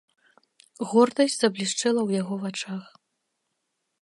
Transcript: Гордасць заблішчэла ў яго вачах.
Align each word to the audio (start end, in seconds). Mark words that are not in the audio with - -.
Гордасць 0.93 1.37
заблішчэла 1.43 2.01
ў 2.03 2.09
яго 2.23 2.35
вачах. 2.47 2.83